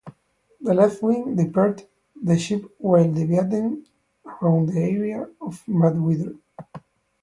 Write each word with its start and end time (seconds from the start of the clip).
The 0.61 0.73
left 0.73 1.03
wing 1.03 1.35
departed 1.35 1.87
the 2.19 2.35
ship 2.39 2.63
while 2.79 3.03
deviating 3.13 3.85
around 4.41 4.69
the 4.69 4.79
area 4.79 5.29
of 5.39 5.61
bad 5.69 6.01
weather. 6.01 6.33